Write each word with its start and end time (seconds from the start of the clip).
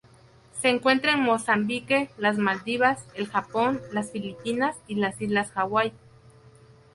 Se 0.59 0.67
encuentran 0.69 1.19
en 1.19 1.25
Mozambique, 1.25 2.09
las 2.17 2.39
Maldivas, 2.39 3.05
el 3.13 3.27
Japón, 3.27 3.79
las 3.91 4.09
Filipinas 4.09 4.75
y 4.87 4.95
las 4.95 5.21
islas 5.21 5.51
Hawaii. 5.53 5.93